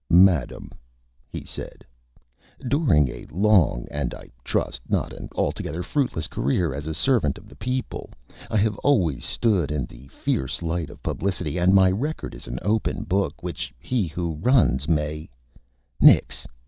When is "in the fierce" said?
9.71-10.63